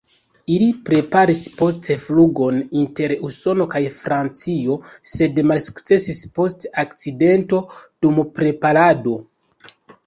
Ili 0.51 0.67
preparis 0.85 1.41
poste 1.59 1.97
flugon 2.05 2.57
inter 2.81 3.13
Usono 3.29 3.69
kaj 3.75 3.83
Francio 3.99 4.79
sed 5.13 5.39
malsukcesis 5.53 6.25
post 6.41 6.67
akcidento 6.87 7.63
dum 8.05 8.23
preparado. 8.41 9.19